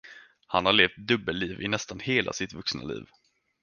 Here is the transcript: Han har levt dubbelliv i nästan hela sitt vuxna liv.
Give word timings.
Han 0.47 0.65
har 0.65 0.73
levt 0.73 0.97
dubbelliv 0.97 1.61
i 1.61 1.67
nästan 1.67 1.99
hela 1.99 2.33
sitt 2.33 2.53
vuxna 2.53 2.83
liv. 2.83 3.05